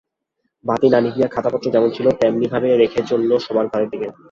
[0.65, 4.07] বাতি না নিভিয়ে খাতাপত্র যেমন ছিল তেমনি ভাবেই রেখে চলল শোবার ঘরের দিকে।